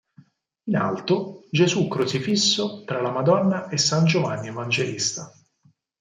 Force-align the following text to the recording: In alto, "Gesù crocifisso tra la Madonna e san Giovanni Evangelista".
In 0.63 0.75
alto, 0.77 1.45
"Gesù 1.51 1.87
crocifisso 1.87 2.83
tra 2.85 3.03
la 3.03 3.11
Madonna 3.11 3.69
e 3.69 3.77
san 3.77 4.03
Giovanni 4.03 4.47
Evangelista". 4.47 5.31